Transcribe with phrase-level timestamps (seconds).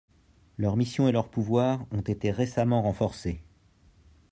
[0.57, 3.43] Leurs missions et leurs pouvoirs ont été récemment renforcés.